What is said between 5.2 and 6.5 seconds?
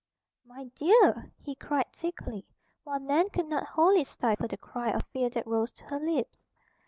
that rose to her lips.